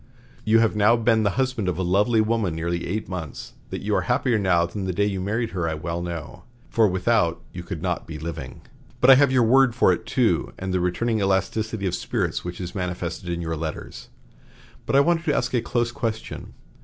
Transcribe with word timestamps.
You 0.43 0.57
have 0.57 0.75
now 0.75 0.95
been 0.95 1.21
the 1.21 1.29
husband 1.37 1.69
of 1.69 1.77
a 1.77 1.83
lovely 1.83 2.21
woman 2.21 2.55
nearly 2.55 2.87
eight 2.87 3.07
months. 3.07 3.53
That 3.69 3.83
you 3.83 3.93
are 3.93 4.01
happier 4.01 4.39
now 4.39 4.65
than 4.65 4.85
the 4.85 4.93
day 4.93 5.05
you 5.05 5.21
married 5.21 5.51
her 5.51 5.69
I 5.69 5.75
well 5.75 6.01
know, 6.01 6.41
for 6.71 6.87
without 6.87 7.39
you 7.53 7.61
could 7.61 7.83
not 7.83 8.07
be 8.07 8.17
living. 8.17 8.61
But 8.99 9.11
I 9.11 9.15
have 9.21 9.31
your 9.31 9.43
word 9.43 9.75
for 9.75 9.93
it 9.93 10.07
too, 10.07 10.53
and 10.57 10.73
the 10.73 10.79
returning 10.79 11.19
elasticity 11.21 11.85
of 11.85 11.93
spirits 11.93 12.43
which 12.43 12.59
is 12.59 12.73
manifested 12.73 13.29
in 13.29 13.43
your 13.43 13.55
letters. 13.55 14.09
But 14.87 14.95
I 14.95 15.01
want 15.01 15.23
to 15.23 15.35
ask 15.35 15.53
a 15.53 15.61
close 15.61 15.91
question. 15.91 16.55